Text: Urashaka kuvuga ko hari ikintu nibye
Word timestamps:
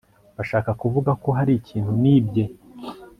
Urashaka 0.33 0.71
kuvuga 0.81 1.11
ko 1.23 1.29
hari 1.37 1.51
ikintu 1.59 1.91
nibye 2.01 2.43